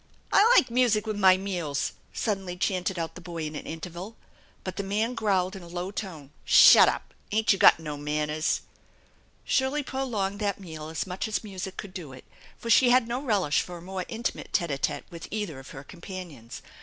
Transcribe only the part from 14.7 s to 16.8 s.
a tete with cither of her companions.